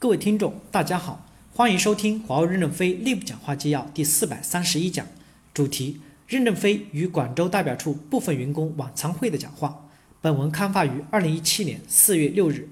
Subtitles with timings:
[0.00, 5.04] 各位听众，大家好，欢迎收听华为任正非内部讲话纪要第四百三十一讲，
[5.52, 9.88] 主题：任正非与广州代表处部分员工晚餐会的讲话。
[10.20, 12.68] 本文刊发于二零一七年四月六日。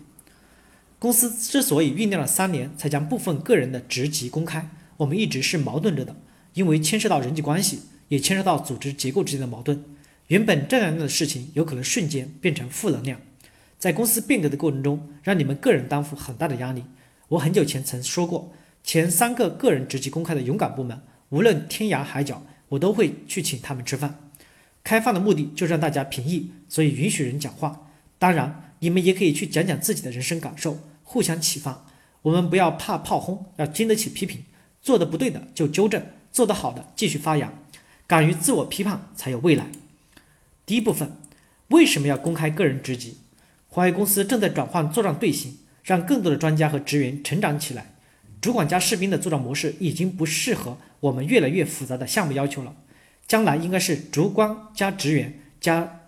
[1.00, 6.14] 公司之所以酝酿了三年才将部分个人的职级公开，我们一直是矛盾着的，
[6.54, 9.82] 因为牵涉到人际关系，也牵涉到组织结构之间的矛盾。
[10.29, 13.20] 原本正能量的事情，有可能瞬间变成负能量。
[13.80, 16.84] 在公司变革的过程中，让你们个人担负很大的压力。
[17.29, 18.52] 我很久前曾说过，
[18.84, 24.30] 前三个个人职级公开的勇敢部门，无论天涯海角，我都会去请他们吃饭。
[24.84, 27.88] 开放的目的就是让大家评议，所以允许人讲话。
[28.18, 31.84] 当然，你们也可以去讲讲自己的人生感受，互相启发。
[32.23, 34.45] 我们不要怕炮轰，要经得起批评。
[34.80, 37.52] 做的不对的就纠正，做得好的继续发扬。
[38.06, 39.66] 敢于自我批判，才有未来。
[40.65, 41.16] 第一部分，
[41.68, 43.18] 为什么要公开个人职级？
[43.68, 47.95] 华为公司正在转换作战队形，让更多的专家和职员成长起来。
[48.40, 52.76] 主管加士兵的作战模式已经不适合我们越来越复杂的项目要求了。
[53.26, 56.01] 将来应该是主管加职员加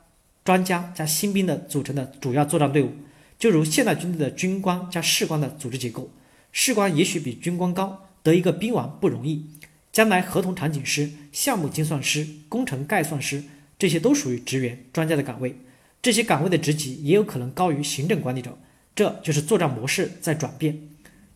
[0.45, 2.93] 专家加新兵的组成的主要作战队伍，
[3.39, 6.11] 就如现代军队的军官加士官的组织结构。
[6.53, 9.47] 士官也许比军官高，得一个兵王不容易。
[9.91, 13.43] 将来合同场景师、项目精算师、工程概算师，
[13.79, 15.57] 这些都属于职员专家的岗位。
[16.01, 18.57] 这些岗位的职级也有可能高于行政管理者，
[18.99, 20.77] 这就是作战模式在转变。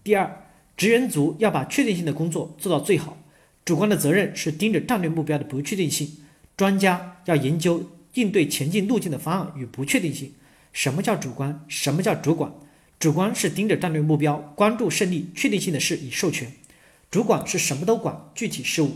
[0.02, 3.16] 第二，职员组要把确定性的工作做到最好，
[3.64, 6.10] 主观的责任是盯着战略目标的不确定性，
[6.56, 10.33] 专家要研究应对前进路径的方案与不确定性。
[10.72, 11.64] 什么叫主观？
[11.68, 12.52] 什么叫主管？
[12.98, 16.48] 主观是盯着战略目标，关注胜利，确定性的事已授权；
[17.12, 18.90] 主管是什么都管，具体事务。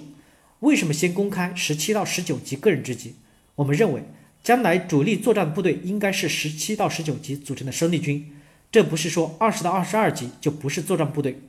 [0.58, 3.14] 为什么先公开十七到十九级个人职级？
[3.54, 4.02] 我们认为。
[4.42, 8.30] 将来主力作战部队应该是十七到十九级组成的生力军，
[8.76, 11.40] 这不是说二十到二十二级就不是作战部队。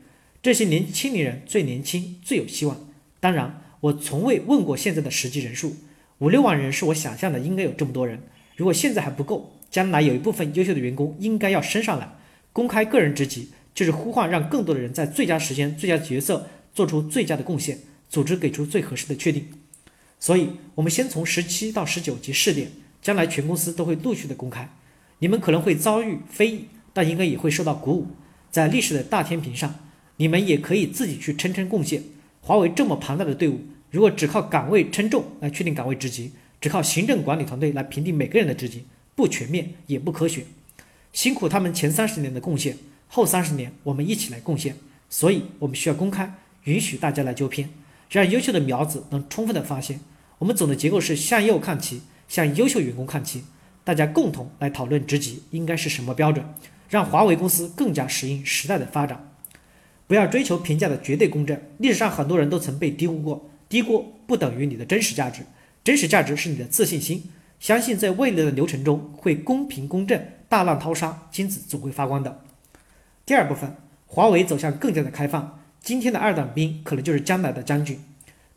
[0.41, 2.87] 这些年轻年人最年轻，最有希望。
[3.19, 5.75] 当然，我从未问过现在的实际人数，
[6.19, 8.17] 五六万人是我想象的，应该有这么多人。
[8.55, 12.09] 如果现在还不够，将来有一部分优秀的员工应该要升上来。
[12.53, 17.77] 公开个人职级，就是呼唤让更多的人在最佳时间、最佳角色做出最佳的贡献，
[18.09, 19.45] 组织给出最合适的确定。
[20.17, 22.71] 所以，我们先从十七到十九级试点。
[23.01, 24.69] 将来全公司都会陆续的公开，
[25.19, 26.65] 你们可能会遭遇非议，
[26.97, 28.07] 但应该也会受到鼓舞。
[28.49, 29.75] 在历史的大天平上，
[30.15, 32.01] 你们也可以自己去称称贡献。
[32.41, 33.59] 华为这么庞大的队伍，
[33.91, 40.45] 如果只靠岗位称重来确定岗位职级，只靠行政管理团队来评定每个人的职级，不全面也不科学。
[41.13, 42.75] 辛苦他们前三十年的贡献，
[43.07, 44.75] 后三十年我们一起来贡献。
[45.07, 46.33] 所以，我们需要公开，
[46.63, 47.69] 允许大家来纠偏，
[48.09, 49.99] 让优秀的苗子能充分的发现。
[50.39, 52.01] 我们总的结构是向右看齐。
[52.27, 53.43] 向优秀员工看齐，
[53.83, 56.43] 大家共同来讨论职级应该是什么标准，
[56.89, 59.31] 让华为公司更加适应时代的发展。
[60.07, 61.59] 不要追求评价的绝对公正。
[61.79, 65.41] 历史上很多人都曾被低估过，低估不等于你的真实价值，
[65.83, 72.43] 真实价值是你的自信心，相信在未来的流程中会公平公正，大浪淘沙，金子总会发光的。
[73.25, 73.75] 第二部分，
[74.05, 77.99] 华为走向更加的开放，今天的二等兵可能就是将来的将军。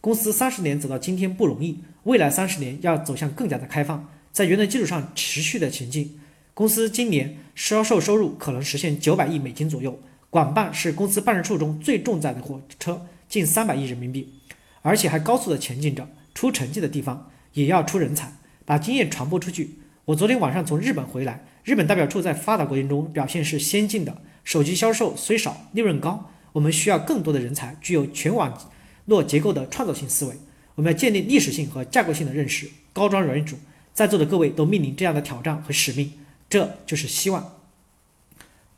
[0.01, 6.20] 公司三十年走到今天不容易，未来三十年要走向更加的开放，在原来基础上持续的前进。
[6.61, 9.99] 公司今年销售收入可能实现九百亿美金左右，
[10.29, 14.35] 管办是公司办事处中最重载的火车，近三百亿人民币，
[14.83, 16.07] 而且还高速的前进着。
[16.35, 18.35] 出成绩的地方也要出人才，
[18.67, 19.79] 把经验传播出去。
[20.05, 26.31] 我昨天晚上从日本回来，日本代表处在发达国家中表现是先进的，手机销售虽少，利润高。
[26.53, 28.71] 我们需要更多的人才，具有全网。
[29.07, 30.35] 络结构的创造性思维，
[30.75, 32.69] 我们要建立历史性和架构性的认识。
[32.93, 33.57] 高装软主，
[33.95, 36.13] 在座的各位都面临这样的挑战和使命，
[36.51, 37.57] 这就是希望。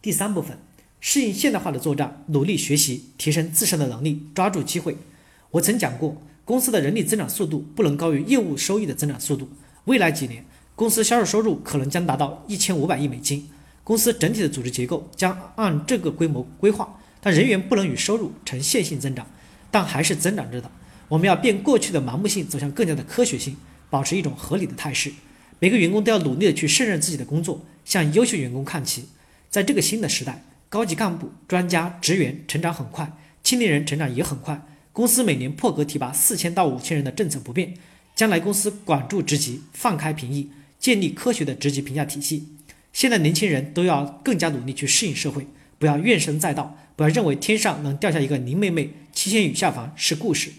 [0.01, 0.59] 第三部分，
[1.01, 4.97] 适应现代化的作战，努力学习，提升自身的能力，抓住机会。
[5.53, 9.49] 我曾讲过，公司的人力增长速度不能高于业务收益的增长速度。
[9.87, 10.45] 未来几年，
[10.77, 13.49] 公司销售收入可能将达到一千五百亿美金，
[13.83, 19.27] 公司整体的组织结构将按这个规模规划，但人员不能与收入呈线性增长。
[19.71, 20.71] 但还是增长着的。
[21.09, 23.57] 我们要变过去的盲目性，走向更加的科学性，
[23.89, 25.11] 保持一种合理的态势。
[25.61, 29.09] 每个员工都要努力的去胜任自己的工作，向优秀员工看齐。
[29.51, 33.13] 在这个新的时代，高级干部、专家、职员成长很快，
[33.43, 34.67] 青年人成长也很快。
[34.93, 37.75] 公司每年破格提拔四千到五千人的政策不变。
[38.15, 42.49] 将来公司管住职级，放开评议，建立科学的职级评价体系。
[42.93, 45.47] 现在年轻人都要更加努力去适应社会，
[45.79, 48.91] 不要怨声载道，不要认为天上能掉下一个林妹妹。
[49.13, 50.53] 七仙女下凡是故事。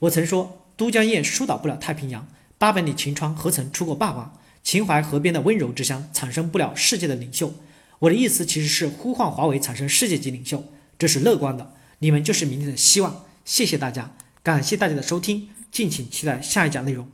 [0.00, 4.38] 我曾说，都江堰疏导不了太平洋，八百里秦川何曾出过霸王？
[4.68, 7.54] 秦淮河边的温柔之乡产生不了世界的领袖。
[8.00, 10.62] 我的意思其实是呼唤华为产生世界级领袖，
[10.98, 11.72] 这是乐观的。
[12.00, 13.24] 你们就是明天的希望。
[13.46, 17.08] 谢谢大家，感谢大家的收听，敬请期待下一讲内容。